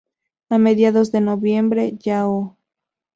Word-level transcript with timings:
A 0.49 0.57
mediados 0.57 1.11
de 1.11 1.21
noviembre, 1.21 1.95
Yahoo! 1.99 2.57